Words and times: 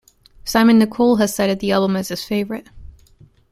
Simon 0.43 0.79
Nicol 0.79 1.17
has 1.17 1.35
cited 1.35 1.59
the 1.59 1.71
album 1.71 1.95
as 1.95 2.07
his 2.07 2.23
favourite. 2.25 2.67